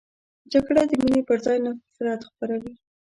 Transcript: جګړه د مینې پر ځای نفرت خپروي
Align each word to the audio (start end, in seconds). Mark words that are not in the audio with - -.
جګړه 0.51 0.81
د 0.89 0.91
مینې 1.01 1.21
پر 1.27 1.37
ځای 1.45 1.57
نفرت 1.65 2.21
خپروي 2.27 2.73